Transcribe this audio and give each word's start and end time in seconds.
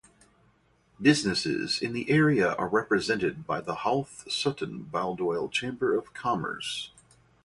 Businesses 0.99 1.79
in 1.79 1.93
the 1.93 2.09
area 2.09 2.53
are 2.53 2.67
represented 2.67 3.45
by 3.45 3.61
the 3.61 3.75
Howth 3.85 4.23
Sutton 4.31 4.81
Baldoyle 4.91 5.47
Chamber 5.51 5.95
of 5.95 6.11
Commerce. 6.15 6.89